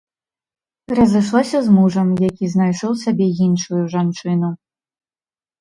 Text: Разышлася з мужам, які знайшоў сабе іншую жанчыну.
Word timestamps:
Разышлася 0.99 1.57
з 1.67 1.75
мужам, 1.75 2.09
які 2.29 2.45
знайшоў 2.53 2.91
сабе 3.03 3.27
іншую 3.49 3.81
жанчыну. 3.93 4.49